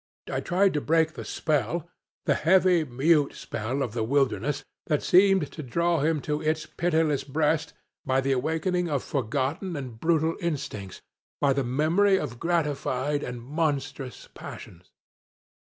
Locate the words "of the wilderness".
3.83-4.63